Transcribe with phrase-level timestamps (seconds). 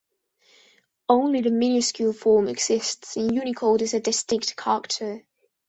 [1.09, 5.23] Only the minuscule form exists in Unicode as a distinct character.